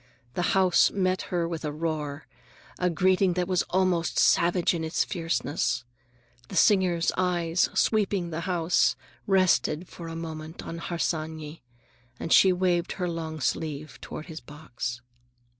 [0.33, 2.25] The house met her with a roar,
[2.79, 5.83] a greeting that was almost savage in its fierceness.
[6.47, 8.95] The singer's eyes, sweeping the house,
[9.27, 11.61] rested for a moment on Harsanyi,
[12.19, 15.03] and she waved her long sleeve toward his box.